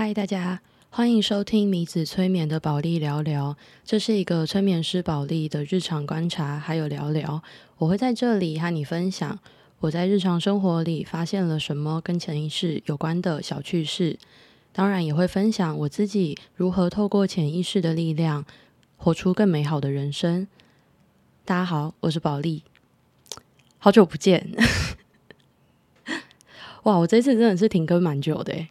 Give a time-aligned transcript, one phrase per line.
[0.00, 0.60] 嗨，大家
[0.90, 3.56] 欢迎收听米子催眠的宝莉聊聊。
[3.84, 7.42] 这是一个催眠师宝莉的日常观察，还有聊聊。
[7.78, 9.36] 我会在这里和你分享
[9.80, 14.16] 我在日常生活里发现了什么跟潜意识有关的小趣事。
[14.72, 18.44] 当然，也会分享我自己如何透过潜意识的力量，
[18.96, 20.46] 活出更美好的人生。
[21.44, 22.62] 大家好，我是宝莉，
[23.78, 24.48] 好久不见。
[26.84, 28.68] 哇，我这次真的是停更蛮久的诶。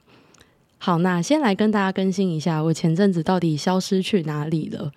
[0.79, 4.91] 好，那先来跟大家更新一下，我前阵子到底消失去哪里了？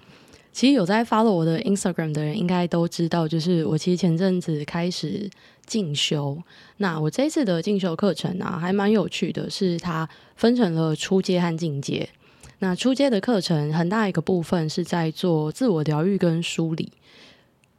[0.53, 5.31] 其实有在 follow 我的 Instagram 的人，应该都知道，就是我其实前阵子开始
[5.65, 6.37] 进修。
[6.77, 12.09] 那我这次的进修课程啊，还蛮有趣的，是它分成了初阶和进阶。
[12.59, 16.93] 那初阶的课程很大一个部分是在做自我疗愈跟梳理。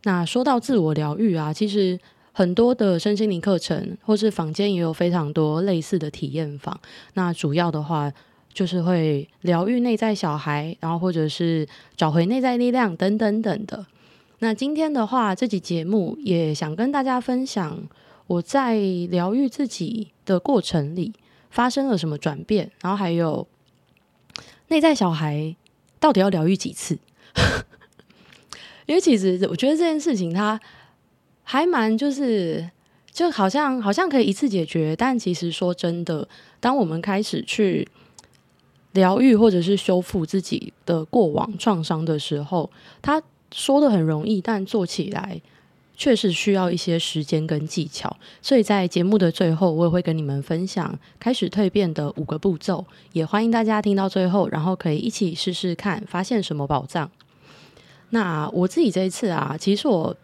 [0.03, 1.99] 那说到自我疗愈啊，其实。
[2.33, 6.79] 很多的身心灵课程，或是坊间也有非常多类似的体验坊。
[7.15, 8.09] 那主要的话，
[8.53, 11.67] 就是会疗愈内在小孩，然后或者是
[11.97, 13.85] 找回内在力量等等等的。
[14.39, 17.77] 那今天的话，这集节目也想跟大家分享
[18.27, 18.75] 我在
[19.09, 21.13] 疗愈自己的过程里
[21.49, 23.45] 发生了什么转变，然后还有
[24.69, 25.53] 内在小孩
[25.99, 26.97] 到底要疗愈几次？
[28.87, 30.57] 因为其实我觉得这件事情它。
[31.51, 32.71] 还蛮就是，
[33.11, 36.25] 就好像好像可以一次解决，但其实说真的，
[36.61, 37.85] 当我们开始去
[38.93, 43.21] 疗愈或者是修复自己的过往创伤的时候，他
[43.53, 45.41] 说的很容易，但做起来
[45.97, 48.15] 确实需要一些时间跟技巧。
[48.41, 57.11] 所以在节目的最后，我也会跟你们分享开始蜕变的五个步骤，也欢迎大家听到最后，然后可以一起试试看，发现什么宝藏。
[58.11, 60.15] 那我自己这一次啊，其实我。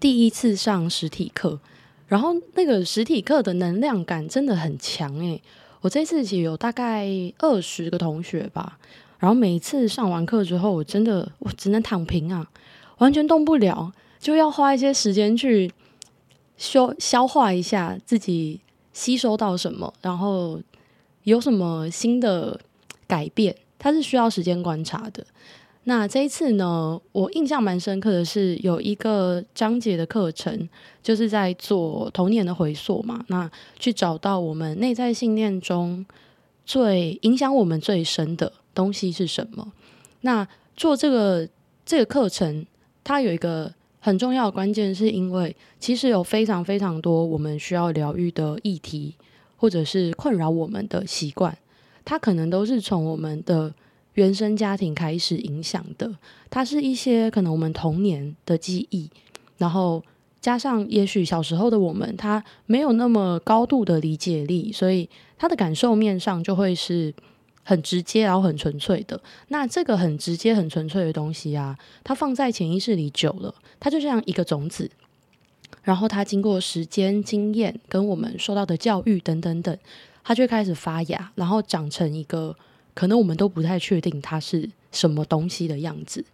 [0.00, 1.60] 第一次上实体课，
[2.08, 5.40] 然后那个实体课的能量感真的很强诶，
[5.82, 7.06] 我这次其实有大概
[7.38, 8.78] 二十个同学吧，
[9.18, 12.50] 然后每次上完课之后，我真的我只能躺平啊，
[12.96, 15.70] 完全动不了，就要花一些时间去
[16.56, 18.60] 消消化一下自己
[18.94, 20.58] 吸收到什么，然后
[21.24, 22.58] 有什么新的
[23.06, 25.26] 改变，它是需要时间观察的。
[25.84, 30.68] 那这一次呢，我印象蛮深刻的是有一个章节的课程，
[31.02, 33.24] 就是在做童年的回溯嘛。
[33.28, 36.04] 那去找到我们内在信念中
[36.66, 39.72] 最影响我们最深的东西是什么？
[40.20, 40.46] 那
[40.76, 41.48] 做这个
[41.86, 42.66] 这个课程，
[43.02, 49.14] 它有一个很重要的关键，是因为其实有非常非常多我们需要疗愈的议题，
[49.56, 51.56] 或者是困扰我们的习惯，
[52.04, 53.72] 它可能都是从我们的。
[54.14, 56.10] 原生家庭开始影响的，
[56.50, 59.08] 它是一些可能我们童年的记忆，
[59.58, 60.02] 然后
[60.40, 67.14] 加上也许小时候的我们，他没有那么高度的理解力，所以他的感受面上就会是
[67.62, 69.20] 很直接，然后很纯粹的。
[69.48, 74.90] 那这个很直接、很纯粹的东西啊，它放在潜意识里久了，它就像一个种子，
[75.82, 79.78] 然后它经过时间、经验跟我们受到的教育等等等，
[80.24, 82.56] 它就开始发芽，然后长成一个。
[82.94, 86.24] 可能我们都不太确定它是什么东西的样子，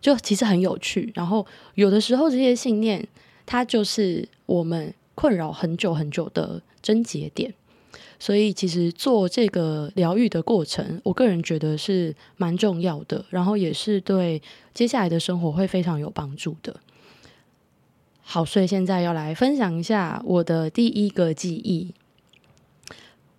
[0.00, 1.10] 就其实很有趣。
[1.14, 3.06] 然后有的时候这些信念，
[3.46, 7.52] 它就是我们困扰很久很久的症结点。
[8.18, 14.40] 所以其实做这个疗愈的过程，我个人觉得是蛮重要的，然后也是对
[14.72, 16.76] 接下来的生活会非常有帮助的。
[18.20, 21.92] 好，所以现在要来分享一下我的第一个记忆。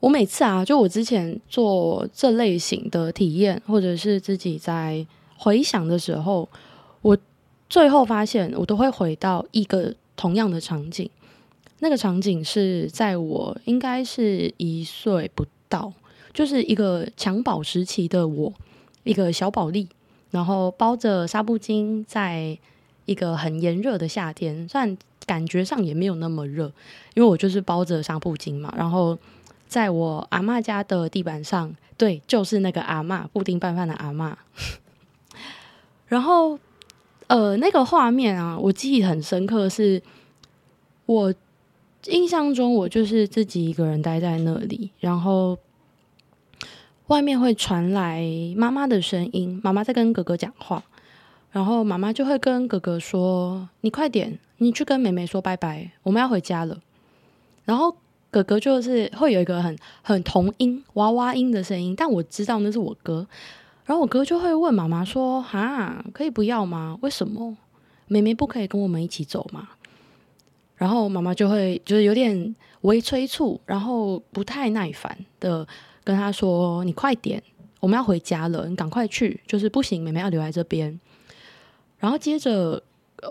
[0.04, 6.50] 我每次啊，就我之前做这类型的体验，或者是自己在回想的时候，
[7.02, 7.18] 我
[7.70, 11.10] 最后发现，我都会回到一个同样的场景。
[11.80, 15.94] 那个场景是在我应该是一岁不到，
[16.34, 18.52] 就是一个襁褓时期的我，
[19.06, 19.88] 一个小宝莉，
[20.32, 22.58] 然后包着纱布巾，在
[23.06, 26.66] 一个很炎热的夏天，虽然感觉上也没有那么热，
[27.14, 29.18] 因为我就是包着纱布巾嘛，然后。
[29.74, 34.36] 在我阿嬷家的地板上，对，就是那个阿嬷，布丁拌饭的阿嬷。
[36.06, 36.60] 然后，
[37.26, 40.04] 呃，那个画面啊，我记忆很深刻是，是
[41.08, 41.34] 我
[42.06, 45.58] 印象中我就是自己一个人待在那里，然后
[47.08, 48.24] 外面会传来
[48.56, 50.84] 妈妈的声音，妈妈在跟哥哥讲话，
[51.50, 56.78] 然后妈妈就会跟哥哥说：“你快点，你去跟妹妹说拜拜，我们要回家了。”
[57.66, 57.98] 然后。
[58.34, 63.28] 哥哥就是会有一个很很童音娃娃音的声音，但我知道那是我哥。
[63.86, 66.98] 然后我哥就会问妈妈说：“哈，可以不要吗？
[67.02, 67.56] 为什么
[68.08, 69.70] 妹妹不可以跟我们一起走吗？”
[70.76, 75.68] 然后妈妈就会就是有点微催促，然后不太耐烦的
[76.04, 77.44] 跟他说：“你快点，
[77.80, 81.00] 我们要回家了，你赶快去。”就是不行，妹妹要留在这边。
[82.00, 82.82] 然后接着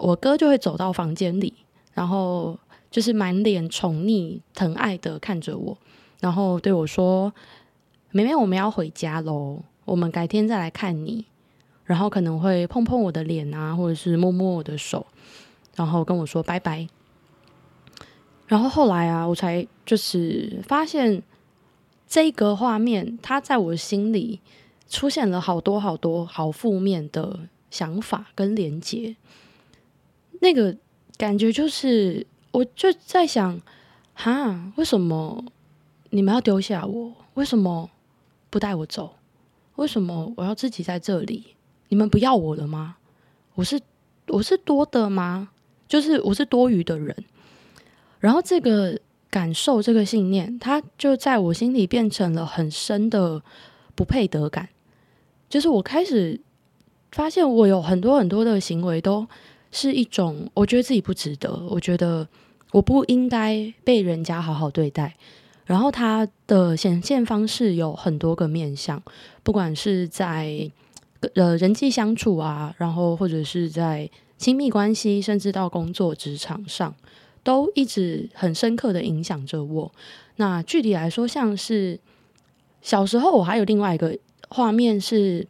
[0.01, 1.53] 我哥就会走到房间里，
[1.93, 2.57] 然后
[2.93, 5.77] 就是满脸宠溺、疼爱的看着我，
[6.21, 7.33] 然后对我说
[8.13, 11.25] ：“妹妹，我们要回家喽，我们改天再来看你。”
[11.85, 15.05] 然后可能会碰碰我的脸啊，或者是摸摸我的手，
[15.75, 16.87] 然后跟我说拜拜。
[18.47, 21.23] 然后后来啊，我才就是发现
[22.07, 24.41] 这个画面，它在我心里
[24.89, 27.41] 出现了好多好多好负面的
[27.71, 29.17] 想法跟连结。
[30.41, 30.77] 那个
[31.17, 33.61] 感觉就是，我就在想，
[34.15, 35.45] 哈，为什么
[36.11, 37.13] 你们要丢下我？
[37.35, 37.91] 为什么
[38.51, 39.15] 不带我走？
[39.77, 41.57] 为什么我要自己在这里？
[41.89, 42.97] 你们不要我了吗？
[43.55, 43.81] 我是
[44.29, 45.49] 我是多的吗？
[45.89, 47.17] 就是我是多余的人。
[48.21, 48.99] 然后这个
[49.31, 53.43] 感受，这个信念，它就在我心里变成了很深的
[53.95, 54.69] 不配得感。
[55.49, 56.41] 就是我开始
[57.11, 59.27] 发现，我有很多很多的行为都
[59.73, 62.29] 是一种，我觉得自己不值得，我觉得
[62.71, 65.17] 我不应该被人家好好对待。
[65.65, 69.03] 然后它的显现方式有很多个面向，
[69.43, 70.71] 不管是在。
[71.37, 76.93] 呃，人际相处啊，然后或者是在亲密关系，甚至到工作职场上，
[77.45, 79.93] 都一直很深刻的影响着我。
[80.35, 82.01] 那具体来说，像是
[82.81, 84.19] 小时候，我还有另外一个
[84.49, 85.47] 画面是，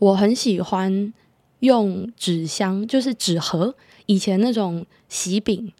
[0.00, 1.14] 我很喜欢
[1.60, 3.74] 用纸箱，就是纸盒，
[4.06, 5.72] 以前那种喜饼，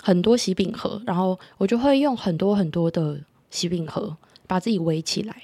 [0.00, 3.20] 很多喜饼盒，然后我就会用很多很多的
[3.50, 4.16] 喜饼盒
[4.46, 5.42] 把自己围起来，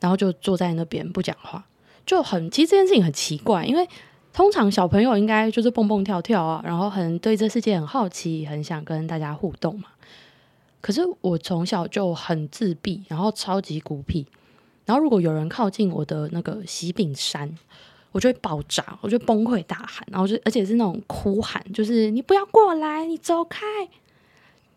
[0.00, 1.66] 然后就坐在那边不讲话。
[2.06, 3.88] 就很，其实这件事情很奇怪，因为
[4.32, 9.88] 通常小朋友应该就是蹦蹦跳跳啊，然后很对这世界很好奇，很想跟大家互动嘛。
[10.80, 14.26] 可是我从小就很自闭，然后超级孤僻，
[14.84, 17.56] 然后如果有人靠近我的那个喜饼山，
[18.14, 23.66] 我就会爆炸，我就崩溃大喊，然后就而且是那种哭喊，就是你不要过来，你走开，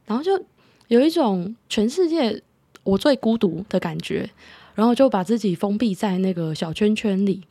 [0.06, 0.44] 然后就
[0.90, 2.44] 有一种全世界
[2.84, 4.30] 我最孤独的感觉。
[4.76, 7.42] 然后就把自己封闭在那个小圈圈里。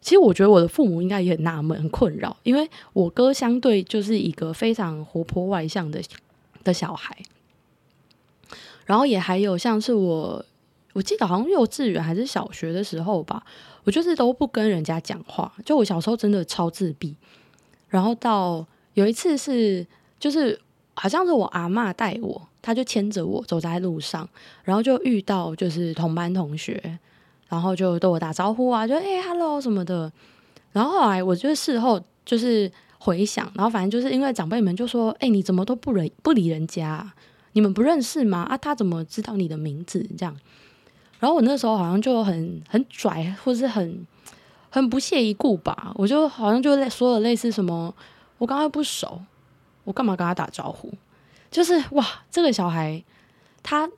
[0.00, 6.00] 其实我觉得我的父母应该也很纳闷、很困扰，因为我哥相对就是一个非常活泼外向的
[6.62, 7.16] 的小孩。
[8.86, 10.44] 然后也还有像是我，
[10.98, 13.40] 我记得好像幼稚园还是小学的时候吧，
[13.84, 15.52] 我就是都不跟人家讲话。
[15.64, 17.14] 就我小时候真的超自闭。
[17.88, 19.86] 然后到有一次是，
[20.18, 20.60] 就是
[20.94, 22.42] 好像是我阿嬷带我。
[22.60, 24.28] 他就牵着我走在路上，
[24.64, 26.98] 然后就遇到就是同班同学，
[27.48, 30.12] 然后就对我打招呼啊，就哎哈喽什么的。
[30.72, 37.10] 然后后来我就事后就是回想，然后反正就是因为长辈们就说：“哎，你怎么都不理不理人家？
[37.52, 38.40] 你们不认识吗？
[38.50, 40.36] 啊，他怎么知道你的名字？”这样。
[41.18, 44.06] 然后我那时候好像就很很拽，或是很
[44.70, 45.92] 很不屑一顾吧。
[45.96, 47.94] 我就好像就说了类似什么
[48.38, 49.20] ：“我刚刚不熟，
[49.84, 50.92] 我干嘛跟他打招呼？”
[51.50, 53.02] 就是哇，这个小孩
[53.62, 53.90] 他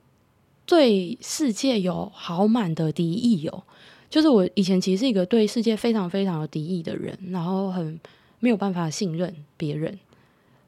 [0.64, 3.62] 对世界有好满的敌意哦。
[4.08, 8.00] 就是我以前其实是一个对世界非常非常有敌意的人，然后很
[8.38, 9.98] 没有办法信任别人，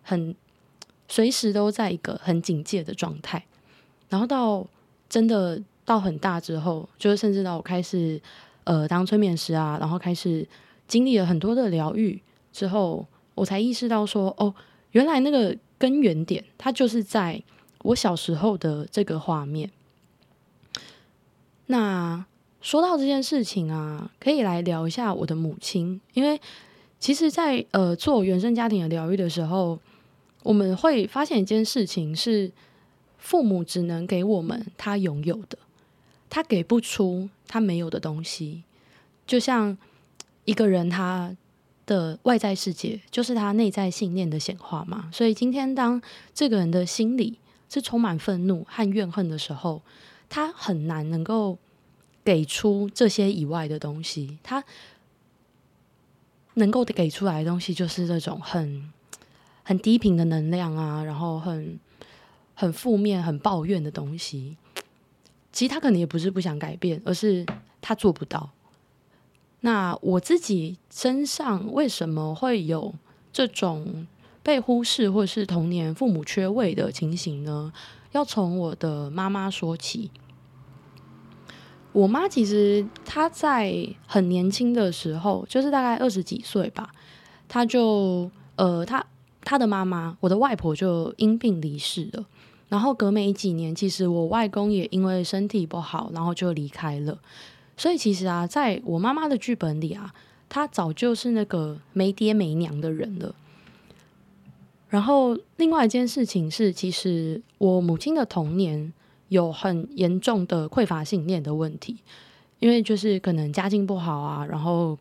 [0.03, 0.35] 很
[1.09, 3.45] 随时都在一个很警戒的状态。
[4.09, 4.67] 然后到
[5.09, 8.21] 真的到很大之后，就是甚至到我开始
[8.65, 10.47] 呃当催眠师啊，然后开始
[10.87, 12.21] 经历了很多的疗愈
[12.53, 14.55] 之后，我才意识到说哦，
[14.93, 15.57] 原来那个。
[15.83, 17.43] 根源点，它就是在
[17.79, 19.69] 我小时候的这个画面。
[21.67, 22.25] 那
[22.61, 26.41] 说到这件事情啊，可以来聊一下我的母亲，因为
[27.01, 29.77] 其实在，在呃做原生家庭的疗愈的时候，
[30.45, 32.53] 我们会发现一件事情是，
[33.19, 35.59] 父母只能给我们他拥有的，
[36.33, 38.63] 他给不出他没有的东西，
[39.27, 39.77] 就像
[40.47, 41.37] 一个人他。
[41.85, 46.01] 的外在世界就是他内在信念的显化嘛，所以今天当
[46.33, 47.37] 这个人的心里
[47.69, 49.83] 是充满愤怒和怨恨的时候，
[50.29, 51.59] 他很难能够
[52.25, 54.39] 给出这些以外的东西。
[54.45, 54.63] 他
[56.55, 58.89] 能够给出来的东西就是这种很
[59.65, 61.81] 很低频的能量啊，然后很
[62.55, 64.57] 很负面、很抱怨的东西。
[65.53, 67.45] 其实他可能也不是不想改变，而是
[67.81, 68.51] 他做不到。
[69.61, 72.95] 那我自己身上为什么会有
[73.33, 74.07] 这种
[74.43, 77.73] 被忽视或是童年父母缺位的情形呢？
[78.11, 80.11] 要从我的妈妈说起。
[81.93, 86.91] 我妈其实她在很年轻的时候，就是大概二十几岁吧，
[87.47, 89.07] 她就呃，她
[89.45, 92.25] 她的妈妈，我的外婆就因病离世了。
[92.73, 97.19] 然后隔没几年，其实我外公也因为身体不好，然后就离开了。
[97.77, 100.15] 所以其实啊，在我妈妈的剧本里啊，
[100.49, 103.35] 她早就是那个没爹没娘的人了。
[104.89, 108.91] 然后另外一件事情是，其实我母亲的童年
[109.29, 111.99] 有很严重的匮乏信念的问题，
[112.59, 114.99] 因为就是可能家境不好啊，然后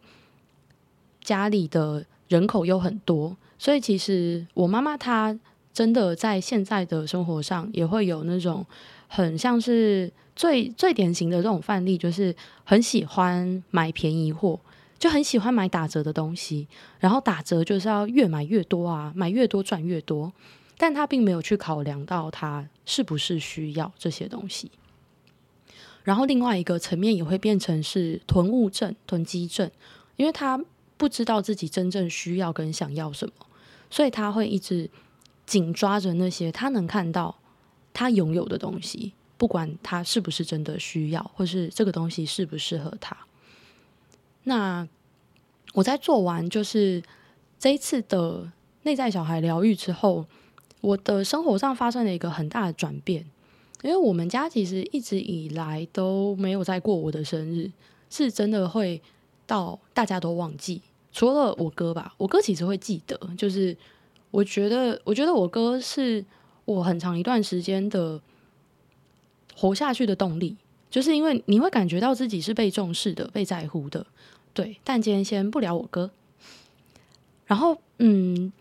[1.24, 5.40] 家里的人口又很多，所以其实我妈妈她
[5.74, 8.66] 真的在现在的生活上也会有那种
[9.08, 10.12] 很像是。
[10.34, 14.58] 最最典型的这种范例就是很喜欢买便宜货，
[14.98, 16.66] 就很喜欢买打折的东西，
[17.00, 20.32] 然后打折就是要越买越多啊，买越多赚越多，
[20.78, 24.72] 但他并没有去考量到他是不是需要这些东西。
[26.04, 29.70] 然后另外一个层面也会变成是囤物症、囤积症，
[30.16, 30.60] 因为他
[30.98, 33.34] 不知道自己真正需要跟想要什么，
[33.92, 34.90] 所以他会一直
[35.46, 37.36] 紧抓着那些他能看到
[37.94, 39.14] 他拥有的东西。
[39.38, 43.18] 不管他是不是真的需要，或是这个东西适不适合他，
[44.44, 44.88] 那
[45.74, 47.02] 我在做完就是
[47.58, 48.52] 这一次的
[48.84, 50.28] 内在小孩疗愈之后，
[50.80, 53.26] 我的生活上发生了一个很大的转变。
[53.82, 57.72] 因为我们家其实一直以来都没有在过我的生日，
[58.12, 59.02] 是真的会
[59.48, 63.20] 到大家都忘记，除了我哥吧，我哥其实会记得。
[63.36, 63.76] 就是
[64.32, 66.26] 我觉得，我觉得我哥是
[66.66, 68.20] 我很长一段时间的。
[69.54, 70.56] 活下去的动力，
[70.90, 74.04] 就是因为你会感觉到自己是被重视的、被在乎的，
[74.54, 74.78] 对。
[74.84, 76.10] 但今天先不聊我哥。
[77.46, 78.52] 然后，嗯，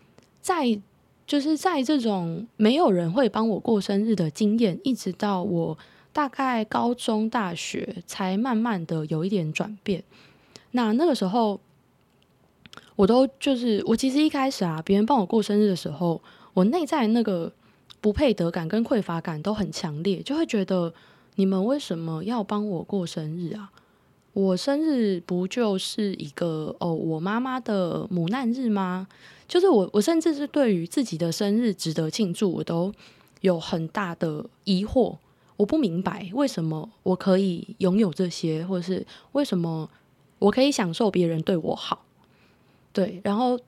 [0.41, 0.79] 在
[1.25, 5.75] 就是在这种没有人会帮我过生日的经验，一直到我
[6.13, 10.03] 大概高中、大学，才慢慢的有一点转变。
[10.71, 11.59] 那那个时候，
[13.01, 16.21] 我都就是我其实一开始啊，别人帮我过生日的时候，
[16.53, 17.51] 我内在那个。
[18.03, 20.91] 不配得感跟匮乏感都很强烈，就会觉得
[21.35, 23.69] 你们为什么要帮我过生日啊？
[24.33, 29.07] 我生日不就是一个哦，我妈妈的母难日吗？
[29.47, 32.91] 就是我，我甚至是对于自己的生日值得庆祝，我都
[33.41, 35.17] 有很大的疑惑。
[35.57, 39.87] 我不明白为什么我可以拥有这些，或者是为什么
[40.39, 42.03] 我可以享受别人对我好？
[42.93, 43.59] 对，然后。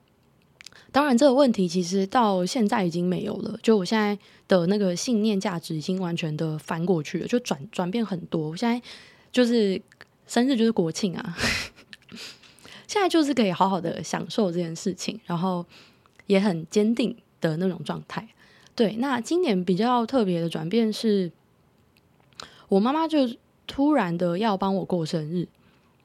[0.90, 3.58] 当然，这个问题其实到现在已经没有了。
[3.60, 4.16] 就我现在
[4.46, 8.50] 的那个信念价值已经完全的翻过去了，就转转变很多。
[8.50, 8.80] 我现在
[9.32, 9.80] 就是
[10.28, 11.36] 生日就是国庆啊，
[12.86, 15.66] 现在就是可以好好的享受这件事情，然后
[16.26, 18.28] 也很坚定的那种状态。
[18.76, 21.32] 对，那今年比较特别的转变是，
[22.68, 23.28] 我妈妈就
[23.66, 25.48] 突然的要帮我过生日，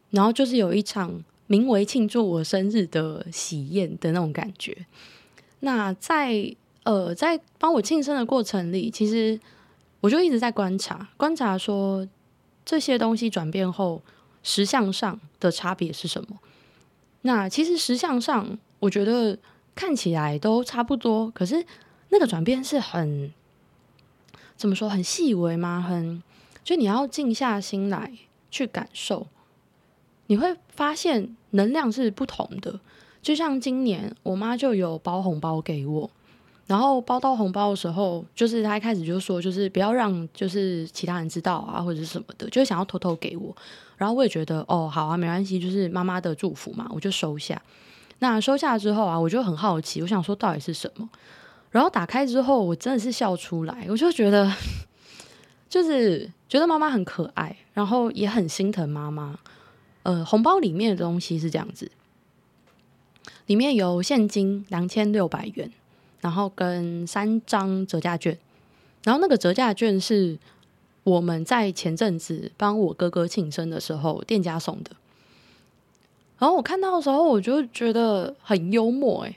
[0.09, 1.23] 然后就是有一场。
[1.49, 4.85] 名为庆祝我生日的喜宴的那种感觉。
[5.61, 9.39] 那在呃，在帮我庆生的过程里，其实
[9.99, 12.07] 我就一直在观察，观察说
[12.63, 13.99] 这些东西转变后，
[14.43, 16.37] 实相上的差别是什么。
[17.23, 19.35] 那其实实相上，我觉得
[19.73, 21.65] 看起来都差不多，可是
[22.09, 23.33] 那个转变是很
[24.55, 25.81] 怎么说，很细微吗？
[25.81, 26.21] 很
[26.63, 28.13] 就你要静下心来
[28.51, 29.25] 去感受。
[30.29, 32.79] 你会发现能量是不同的，
[33.19, 36.07] 就像今年我妈就有包红包给我，
[36.67, 43.55] 然后包到红包的时候，就是她一开始就说，就是不要让就是其他人知道啊，或者什么的，就想要偷偷给我。
[43.97, 47.59] 然后我也觉得哦，好啊，没关系，就是妈妈的祝福嘛，我就收下。
[48.19, 51.09] 那收下之后啊，我就很好奇，我想说到底是什么？
[51.71, 54.53] 然后打开之后，我真的是笑出来，我就觉得
[55.67, 59.39] 就是觉得妈妈很可爱，然后也很心疼妈妈。
[60.03, 61.91] 呃，红包里面的东西是这样子，
[63.47, 65.71] 里面有现金两千六百元，
[66.21, 68.37] 然后跟三张折价券，
[69.03, 70.39] 然后那个折价券是
[71.03, 74.91] 我们在前阵子帮我哥哥庆生的时候店家送的，
[76.37, 79.35] 然后我看到的时候我就觉得很幽默，哎，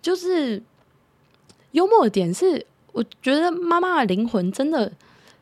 [0.00, 0.62] 就是
[1.72, 4.92] 幽默的点是，我觉得妈妈的灵魂真的，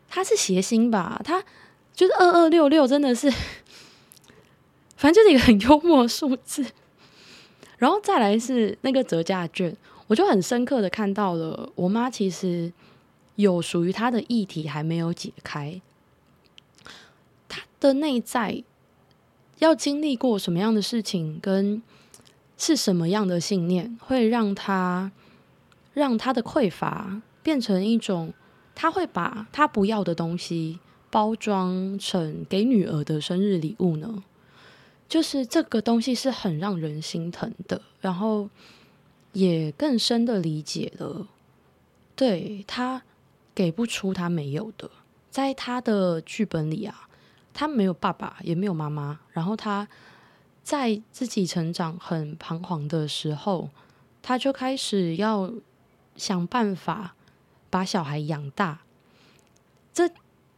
[0.09, 1.44] 她是谐星吧，她
[1.92, 3.30] 就是二二六六，真的是。
[5.00, 6.62] 反正就是一个很幽默的数字，
[7.78, 9.75] 然后再来是那个折价券，
[10.09, 12.71] 我就很深刻的看到了，我妈其实
[13.37, 15.80] 有属于她的议题还没有解开，
[17.49, 18.62] 她的内在
[19.61, 21.83] 要经历过什么样的事情，跟
[22.59, 25.11] 是什么样的信念，会让她
[25.95, 28.35] 让她的匮乏变成一种，
[28.75, 30.78] 她会把她不要的东西
[31.09, 34.23] 包装成给女儿的生日礼物呢？
[35.11, 38.49] 就是这个东西是很让人心疼的，然后
[39.33, 41.26] 也更深的理解了，
[42.14, 43.02] 对，他
[43.52, 44.88] 给不出他没有的，
[45.29, 47.09] 在他的剧本里啊，
[47.52, 49.88] 他没有爸爸，也没有妈妈，然后他
[50.62, 53.69] 在自己成长很彷徨的时候，
[54.23, 55.52] 他就开始要
[56.14, 57.17] 想办法
[57.69, 58.83] 把小孩养大。
[59.93, 60.09] 这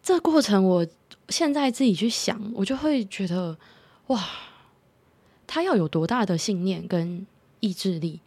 [0.03, 0.87] 这过程，我
[1.31, 3.57] 现在自己去想，我就会觉得，
[4.09, 4.29] 哇，
[5.47, 7.27] 他要有多大的信念跟
[7.61, 8.21] 意志力，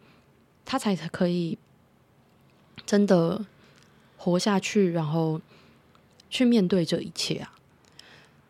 [0.64, 1.58] 他才可以
[2.84, 3.44] 真的
[4.16, 5.40] 活下去，然后
[6.30, 7.54] 去面对这一切啊！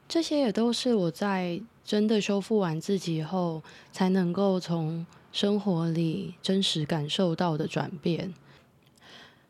[0.09, 8.33] 这些也都是我在真的修复完自己后，才能够从生活里真实感受到的转变。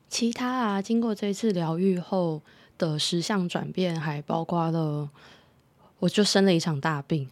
[0.08, 2.40] 其他啊，经过这次疗愈后
[2.78, 5.10] 的十项转变，还包括了，
[5.98, 7.28] 我就生了一场大病。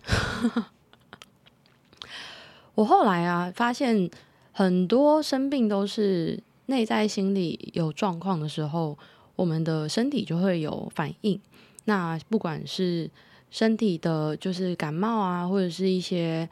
[2.75, 4.11] 我后来啊，发现
[4.53, 8.99] 很多生病都是内在心理有状况的时候，
[9.37, 11.41] 我们的身体就会有反应。
[11.85, 13.11] 那不管是
[13.51, 16.49] 身体的，就是感冒啊，或者是一些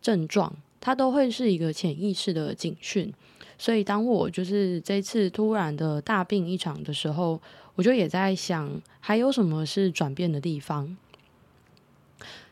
[0.00, 3.12] 症状，它都会是一个潜意识的警讯。
[3.58, 7.40] 所以，当我就是这次突然的大病一场的时候，
[7.74, 10.96] 我就也在想，还有什么是转变的地方？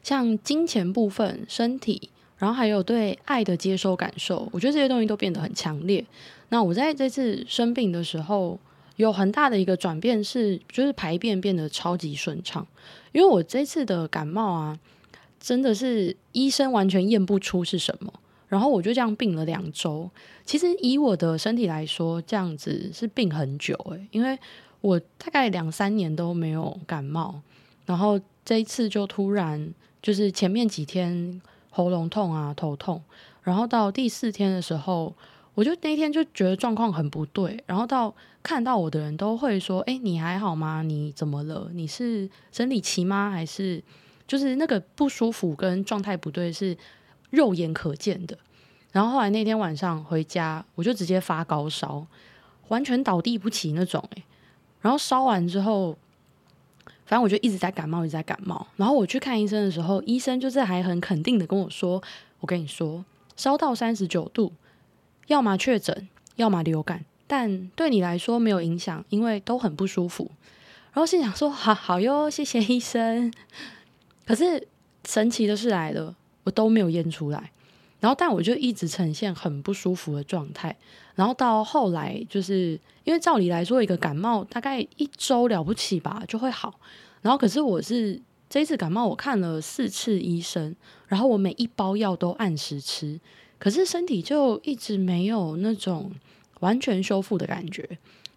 [0.02, 6.04] 像金钱部分、身体，然后还有对爱的接收感受，我觉得这些东西都变得很强烈。
[6.48, 8.58] 那我在这次生病的时候，
[8.96, 12.66] 有很大的一个转变是，就是排便变得超级顺畅。
[13.12, 14.78] 因为我这次的感冒啊，
[15.38, 18.12] 真的是医生完全验不出是什么，
[18.48, 20.10] 然后我就这样病了两周。
[20.44, 24.38] 其实以我的身体来说，这样子是病很久诶，因为
[24.80, 27.40] 我大概两三年都没有感冒，
[27.86, 31.40] 然后这一次就突然就是前面几天
[31.70, 33.02] 喉咙痛啊、头痛，
[33.42, 35.14] 然后到第四天的时候。
[35.54, 40.80] 我就那天就觉得状况很不对，然后到看到我的人都会说：“哎，你还好吗？
[40.80, 41.68] 你怎么了？
[41.74, 43.30] 你是生理期吗？
[43.30, 43.82] 还是
[44.28, 46.74] 就是那个不舒服跟状态不对是
[47.30, 48.38] 肉眼可见的？”
[48.92, 52.06] 然后后来那天晚上回家，我就直接发高烧，
[52.68, 54.02] 完全倒地不起那种。
[54.16, 54.22] 哎，
[54.80, 55.98] 然后烧完之后，
[57.10, 58.64] 反正我就一直在感冒，一直在感冒。
[58.76, 62.00] 然后我去看医生的时候，医生就是还很肯定的跟我说
[62.38, 64.52] ：“我跟你说，烧到三十九度。”
[65.26, 70.30] 要么确诊，要么流感，但对你来说没有影响，因为都很不舒服。
[70.92, 73.34] 然后心想说：“好好哟，谢谢医生。
[74.24, 74.68] ”可是
[75.04, 77.50] 神奇的事来了，我都没有验出来。
[78.00, 80.74] 然后，但我就一直呈现很不舒服的状态。
[81.14, 86.80] 然后到后来，就是因为照理来说，一个感冒大概一周了不起吧就会好。
[87.20, 90.74] 然后，可是我是这一次感冒，我看了四次医生，
[91.08, 93.20] 然后我每一包药都按时吃。
[93.58, 96.10] 可是身体就一直没有那种
[96.60, 97.86] 完全修复的感觉，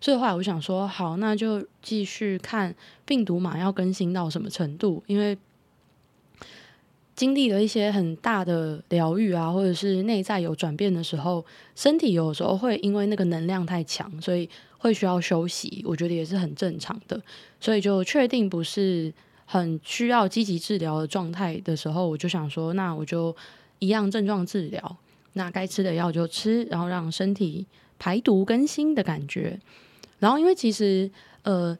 [0.02, 5.38] 所以后来我想说，好，那就继续看病毒码要更新到什么程度，因为
[7.15, 11.45] 经历了一些很大的疗愈啊，或者是内在有转变的时候，
[11.76, 17.21] 身体有时候会因为那个能量太强，所以会需要休息，我觉得也是很正常的，
[17.60, 19.13] 所以就确定不是
[19.45, 23.36] 很需要积极治疗的状态的时候，我就想说，那我就
[23.80, 24.97] 一样症状治疗。
[25.36, 27.65] 那该吃的药就吃，然后让身体
[27.97, 29.60] 排毒更新的感觉。
[30.19, 31.10] 然后，因为其实
[31.41, 31.76] 呃，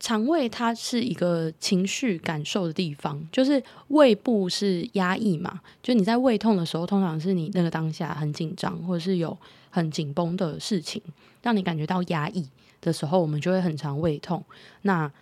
[0.00, 5.60] 肠胃它是一个情绪感受的地方，就是胃部是压抑嘛。
[5.82, 9.36] 就你在胃痛的时候，通常是你那个当下很紧张，或者是有
[9.68, 11.02] 很紧绷的事情，
[11.42, 12.48] 让你感觉到压抑
[12.80, 14.42] 的时候，我们就会很常胃痛。
[14.82, 15.12] 那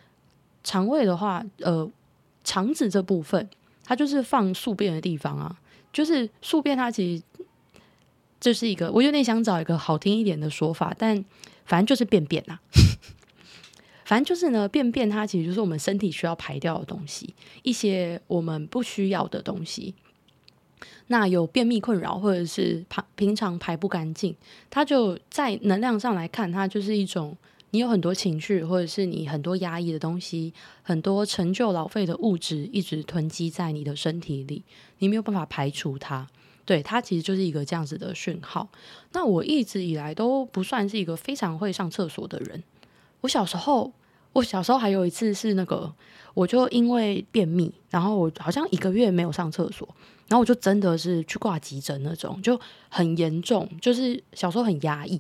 [0.63, 1.91] 肠胃的话，呃，
[2.45, 3.49] 肠子这部分，
[3.85, 5.59] 它就是放宿便的地方啊。
[5.93, 7.23] 就是宿便，它其实
[8.39, 11.25] 就是一个，我有点想找一个好听一点的说法，但
[11.65, 12.57] 反正就是便便呐。
[14.09, 19.95] 反正就是呢，便便它其实就是我们身体需要排掉的东西，一些我们不需要的东西。
[21.09, 24.35] 那有便秘困扰，或者是排平常排不干净，
[24.71, 27.37] 它就在能量上来看，它就是一种。
[27.71, 34.63] 你有很多情绪，或者是你很多压抑的东西，很多陈旧老废的物质一直囤积在你的身体里，
[35.01, 36.27] 你没有办法排除它。
[36.65, 38.67] 对，它其实就是一个这样子的讯号。
[39.13, 42.65] 那我一直以来都不算是一个非常会上厕所的人。
[43.21, 43.93] 我小时候，
[44.33, 45.93] 我小时候还有一次是那个，
[46.35, 49.89] 我就因为便秘，然后我好像一个月没有上厕所，
[50.29, 55.19] 然后我就真的是去挂急诊那种，就很严重，就是小时候很压抑。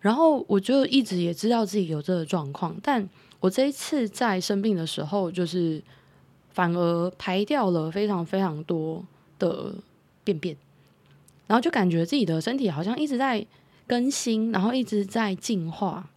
[0.00, 3.08] 然后我就一直也知道自己有这个状况，但
[3.40, 5.82] 我这一次在生病的时候，就是
[6.50, 9.04] 反而排掉了非常非常多
[9.38, 9.74] 的
[10.22, 10.56] 便便，
[11.46, 13.46] 然后就感觉自己的身体好像一直在
[13.86, 16.08] 更新，然后一直在进化。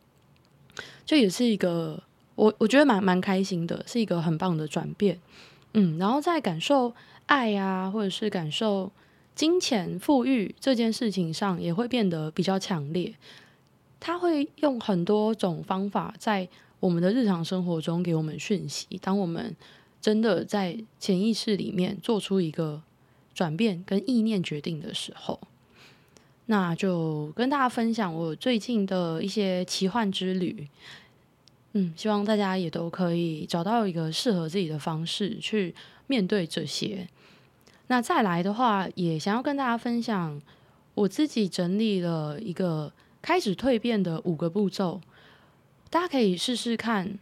[1.08, 2.04] 就也是一个
[2.36, 5.17] 我我觉得蛮蛮开心的，是一个很棒的转变。
[5.74, 6.93] 嗯，然后在感受
[7.28, 8.91] 爱啊，或者是感受
[9.34, 13.15] 金钱富裕这件事情上，也会变得比较强烈。
[14.00, 16.48] 他会用很多种方法在
[16.80, 18.86] 我们的日常生活中给我们讯息。
[19.02, 19.56] 当我们
[20.02, 22.82] 真的在潜意识里面做出一个
[23.34, 25.39] 转变跟意念决定的时候，
[26.48, 30.68] 那就跟大家分享我最近的一些奇幻之旅。
[31.74, 35.76] 嗯，希望大家也都可以找到一个适合自己的方式去
[36.08, 37.08] 面对这些。
[37.88, 40.42] 那再来的话，也想要跟大家分享
[40.96, 45.02] 我自己整理了一个开始蜕变的五个步骤，
[45.90, 47.20] 大家可以试试看，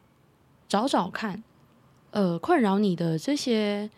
[0.70, 1.44] 找找看，
[2.12, 3.90] 呃，困扰你的这些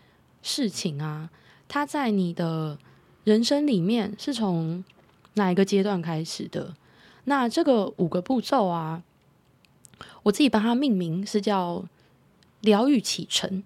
[0.41, 1.29] 事情啊，
[1.67, 2.79] 它在你的
[3.25, 4.83] 人生里面是从
[5.37, 6.75] 哪一个阶段开始的？
[7.23, 9.01] 那这个五个步骤啊。
[10.23, 11.85] 我自己帮它命名是叫
[12.61, 13.63] “疗愈启程”，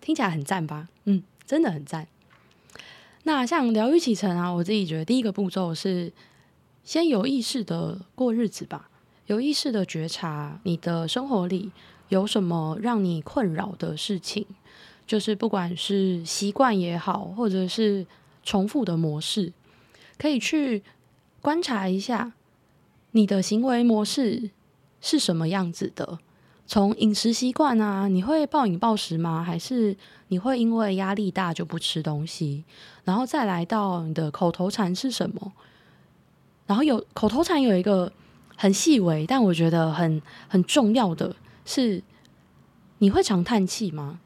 [0.00, 0.88] 听起来很赞吧？
[1.04, 2.06] 嗯，真的很赞。
[3.24, 6.12] 那像“疗愈启程”啊，我自己觉得第一个步骤是
[6.84, 8.88] 先有意识的过日子吧，
[9.26, 11.70] 有意识的觉察你的生活里
[12.08, 14.46] 有什么让你困扰的事情，
[15.06, 18.06] 就是不管是习惯也好，或者是
[18.42, 19.52] 重复的模式，
[20.20, 20.82] 可以去
[21.40, 22.34] 观察一下。
[23.12, 24.50] 你的行为模式
[25.00, 26.18] 是什么样子的？
[26.66, 29.42] 从饮食习惯啊，你会暴饮暴食吗？
[29.42, 29.96] 还是
[30.28, 32.64] 你会因为压力大就不吃东西？
[33.04, 35.52] 然后再来到你的口头禅是什么？
[36.66, 38.12] 然后有口头禅有一个
[38.56, 42.02] 很细微，但我觉得很很重要的是，
[42.98, 44.20] 你会常叹气吗？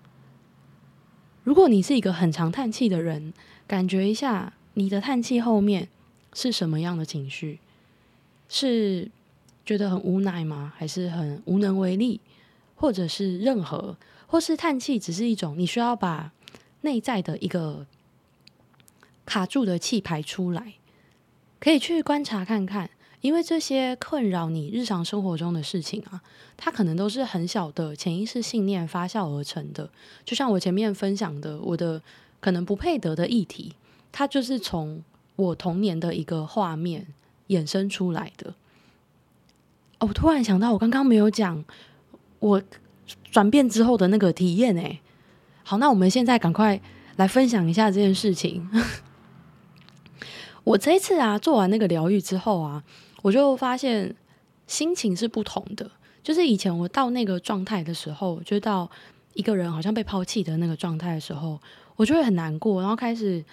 [1.45, 3.33] 如果你是一个很常叹气的人，
[3.67, 5.89] 感觉一下你的叹气后面
[6.33, 7.59] 是什么样的情绪？
[8.49, 9.11] 是
[9.65, 10.73] 觉得很无奈吗？
[10.77, 12.21] 还是很无能为力？
[12.77, 16.33] 或者是任何，或是叹气，只是一种你需要把
[16.83, 17.87] 内在的一个
[19.25, 20.75] 卡住的气排出来，
[21.59, 22.91] 可以去观察看看。
[23.23, 26.21] 因为这些困扰你日常生活中的事情啊，
[26.59, 29.89] 它可能都是很小的潜意识信念发酵而成的。
[30.27, 32.03] 就像我前面分享的，我的
[32.41, 33.73] 可能不配得的议题，
[34.15, 35.03] 它就是从
[35.35, 37.09] 我童年的一个画面。
[37.49, 38.55] 衍生出来的。
[39.99, 41.63] 哦，我突然想到，我刚刚没有讲
[42.39, 42.63] 我
[43.31, 45.01] 转变之后的那个体验诶。
[45.63, 46.81] 好，那我们现在赶快
[47.17, 48.67] 来分享一下这件事情。
[50.65, 52.83] 我这一次啊，做完那个疗愈之后啊，
[53.21, 54.17] 我就发现
[54.67, 55.91] 心情是不同的。
[56.23, 58.91] 就是以前我到那个状态的时候，就到
[59.35, 61.61] 一个人好像被抛弃的那个状态的时候，
[61.97, 63.45] 我就会很难过，然后开始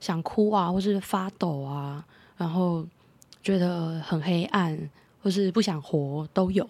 [0.00, 2.04] 想哭啊，或是发抖啊，
[2.36, 2.86] 然后。
[3.40, 4.90] 觉得很黑暗，
[5.22, 6.68] 或是不想活都有。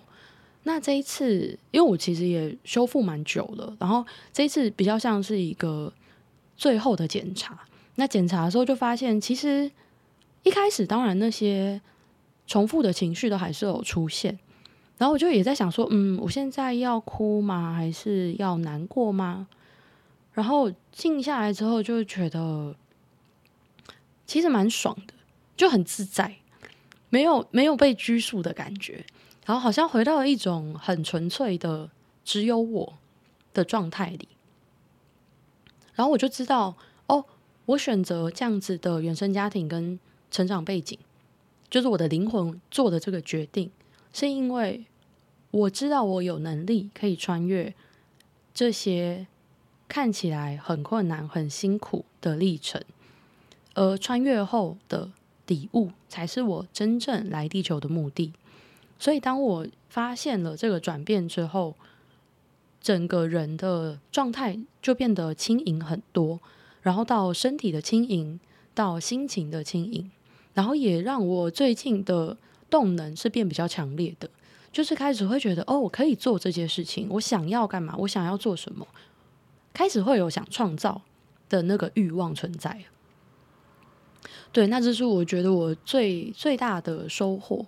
[0.63, 5.93] 那这一次，因为我其实也修复蛮久了，然后这一次比较像是一个
[6.57, 7.59] 最后的检查。
[7.97, 9.69] 那检查的时候就发现，其实
[10.45, 11.81] 一开始当然那些
[12.47, 14.39] 重复的情绪都还是有出现。
[14.99, 17.75] 然后我就也在想说，嗯，我现在要哭吗？
[17.75, 19.49] 还是要难过吗？
[20.33, 22.77] 然后静下来之后，就觉得
[24.29, 25.15] 其实蛮爽的，
[25.57, 26.37] 就很自在。
[27.11, 29.07] 没有没有被拘束的感觉，
[29.47, 31.91] 然后好像回到了一种很纯粹的
[32.23, 32.99] 只有我
[33.55, 34.29] 的状态里，
[35.95, 37.25] 然后我就知道哦，
[37.65, 39.99] 我选择这样子的原生家庭跟
[40.31, 40.99] 成长背景，
[41.71, 43.71] 就是我的灵魂做的这个决定，
[44.13, 44.85] 是因为
[45.51, 47.75] 我知道我有能力可以穿越
[48.53, 49.27] 这些
[49.89, 52.85] 看起来很困难、很辛苦的历程，
[53.79, 55.11] 而穿越后的。
[55.49, 58.35] 礼物才是我真正来地球的目的。
[58.99, 61.75] 所以，当我发现了这个转变之后，
[62.83, 66.39] 整个人的状态就变得轻盈很多。
[66.83, 68.39] 然后到身体的轻盈，
[68.75, 70.11] 到心情的轻盈，
[70.53, 72.37] 然后也让我最近的
[72.69, 74.29] 动能是变比较强烈的。
[74.71, 78.87] 就是开始会觉得，哦，我可以做这件事情，我想要干嘛，我想要做什么，
[79.73, 81.01] 开始会有想创造
[81.49, 82.85] 的那个欲望存在。
[84.51, 87.67] 对，那这是我觉得我最最大的收获，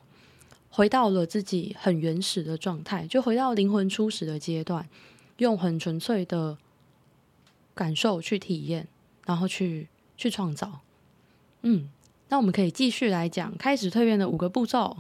[0.71, 4.89] 回到了自己很原始的状态，就回到灵魂初始的阶段，
[5.37, 6.57] 用很纯粹的
[7.75, 8.89] 感受去体验，
[9.27, 10.81] 然后去去创造。
[11.63, 11.89] 嗯，
[12.29, 14.97] 那我们可以继续来讲开始蜕变的五个步骤。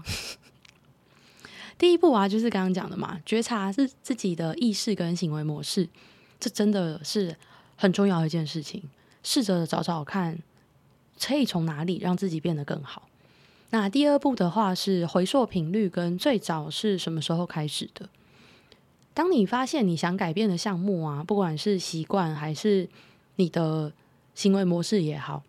[1.79, 5.89] 第一步啊，就是刚刚讲的嘛，觉察是自己的意识跟行为模式，
[6.39, 7.35] 这真的是
[7.75, 8.85] 很重要的一件事情。
[9.23, 10.39] 试着找找看。
[11.23, 13.09] 可以从哪里让自己变得更好？
[13.71, 18.09] 那第二步的话是回溯频率跟最早是什么时候开始的。
[19.15, 22.89] 当你发现你想改变的项目啊，不管是习惯还是
[23.37, 23.93] 你的
[24.35, 25.43] 行为模式也好，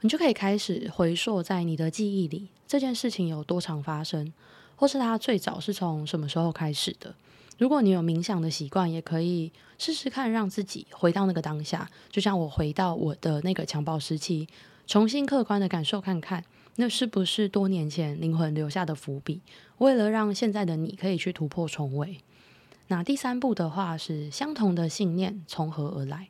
[0.00, 4.32] 你就可以开始回溯在你的记忆里，这件事情有多常发生，
[4.76, 7.14] 或是它最早是从什么时候开始的。
[7.58, 14.46] 如果你有冥想的习惯，也可以试试看，让自己回到那个当下，就像我回到我的那个襁褓时期，
[14.86, 16.44] 重新客观的感受看看，
[16.76, 19.40] 那是不是多年前灵魂留下的伏笔？
[19.78, 22.18] 为了让现在的你可以去突破重围。
[22.88, 26.28] 那第三步的话是相同的信念从何而来？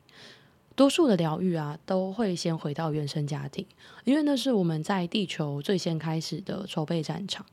[0.75, 3.65] 多数的疗愈啊，都会先回到原生家庭，
[4.05, 7.45] 因为那是我们在地球最先开始的筹备战场。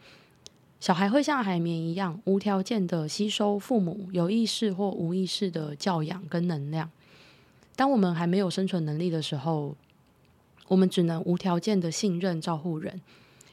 [0.84, 6.90] 小孩会像海绵一样无条件的吸收父母有意识或无意识的教养跟能量。
[7.74, 9.74] 当我们还没有生存能力的时候，
[10.68, 13.00] 我们只能无条件的信任照护人，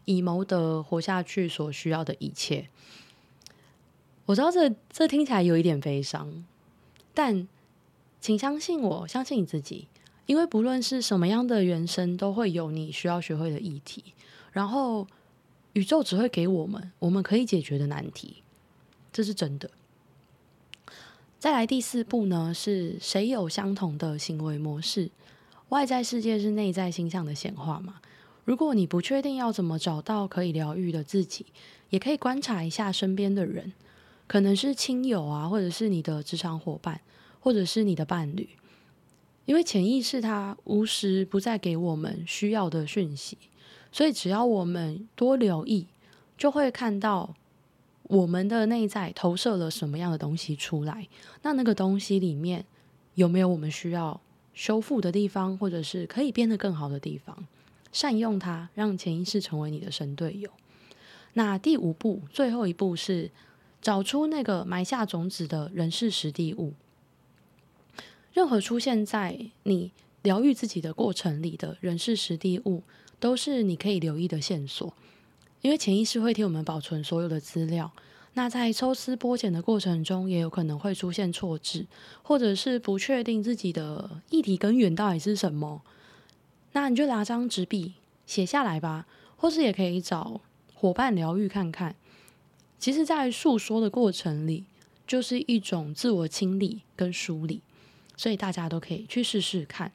[0.04, 2.68] 以谋得活下去所需要的一切。
[4.26, 6.44] 我知道这这听起来有一点悲伤，
[7.14, 7.48] 但
[8.20, 9.88] 请相信我，相信你自己，
[10.26, 14.04] 因为不论是什么样的原生，都会有你需要学会的议题。
[14.52, 15.08] 然后。
[15.74, 18.44] 宇宙只会给我们我们可以解决的难题，
[19.14, 19.70] 这是真的。
[21.40, 25.10] 再来第四步呢，是谁有相同的行为模式？
[25.70, 28.02] 外在世界是内在形象的显化嘛。
[28.44, 31.46] 如果你不确定要怎么找到可以疗愈的自己，
[31.90, 33.72] 也可以观察一下身边的人，
[34.28, 37.00] 可能是亲友啊，或者是你的职场伙伴，
[37.40, 38.50] 或者是你的伴侣，
[39.46, 43.38] 因为潜意识它无时不在给我们需要的讯息。
[43.92, 45.88] 所以，只要我们多留意，
[46.38, 47.36] 就会看到
[48.04, 51.08] 我们的内在投射了什么样的东西出来。
[51.42, 52.66] 那那个东西里面
[53.16, 54.22] 有没有我们需要
[54.54, 57.46] 修复的地方，或者是可以变得更好的地方？
[57.92, 60.50] 善用它，让潜意识成为你的神队友。
[61.34, 63.30] 那第五步，最后一步是
[63.82, 66.74] 找出那个埋下种子的人事实地物。
[68.32, 72.84] 任何出现在你疗愈自己的过程里的人事实地物。
[73.22, 74.92] 都是你可以留意的线索，
[75.62, 77.92] 因为潜意识会替我们保存所有的资料。
[78.34, 81.86] 那在抽丝剥茧的过程中，也有可能会出现错置，
[82.24, 85.84] 或者是不确定自己的议题根源到底是什么。
[86.72, 87.94] 那你就拿张纸笔
[88.26, 89.06] 写下来吧，
[89.38, 90.42] 或是也可以找
[90.74, 91.96] 伙伴疗愈看看。
[92.80, 94.64] 其实，在诉说的过程里，
[95.06, 97.62] 就是一种自我清理跟梳理，
[98.18, 99.92] 所以大家都可以去试试看。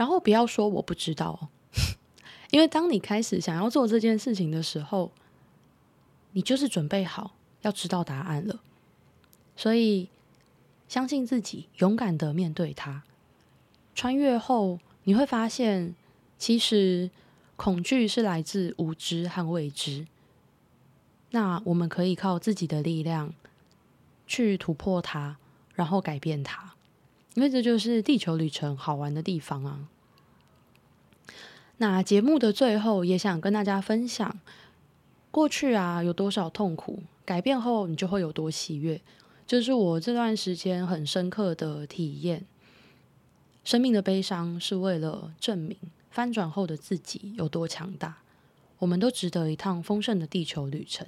[0.00, 1.50] 然后不要说我不知道，
[2.50, 5.12] 因为当你开始想要做这件事情的时候，
[6.32, 8.60] 你就是准备好要知道答案了。
[9.54, 10.08] 所以
[10.88, 13.02] 相信自己，勇敢的面对它。
[13.94, 15.94] 穿越后，你会发现，
[16.38, 17.10] 其实
[17.56, 20.06] 恐惧是来自无知和未知。
[21.32, 23.34] 那我们可以靠自己的力量
[24.26, 25.36] 去突破它，
[25.74, 26.72] 然后改变它。
[27.34, 29.88] 因为这就是地球旅程好玩的地方啊！
[31.78, 34.38] 那节目的最后也想跟大家分享，
[35.30, 39.00] 过去啊有多少痛苦，改变后你就会有多喜悦，
[39.46, 42.44] 这，就是我这段时间很深刻的体验。
[43.62, 45.76] 生命的悲伤是为了证明
[46.10, 48.18] 翻转后的自己有多强大，
[48.78, 51.06] 我们都值得一趟丰盛的地球旅程。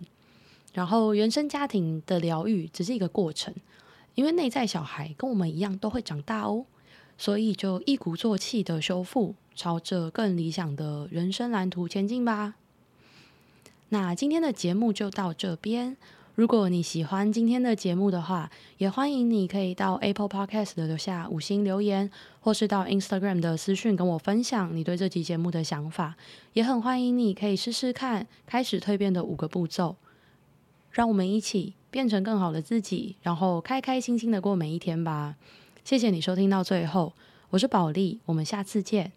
[0.72, 3.52] 然后原生家庭的疗愈只是一个过程。
[4.14, 6.66] 因为内在小孩跟我们一样都会长大哦，
[7.16, 12.54] 所以就一鼓作气的修复，朝着更理想的人生蓝图前进吧。
[13.88, 15.96] 那今天的节目就到这边。
[16.34, 26.16] 如果你喜欢今天的节目的话，也欢迎你可以到 Apple Podcast 的留下五星留言，或是到 Instagram 的私讯跟我分享你对这集节目的想法。
[26.54, 29.96] 也很欢迎你可以试试看开始蜕变的五个步骤，
[30.90, 31.74] 让我们一起。
[31.92, 35.36] 变成更好的自己，然后开开心心的过每一天吧。
[35.84, 37.12] 谢谢你收听到最后，
[37.50, 39.12] 我是宝莉，我们下次见。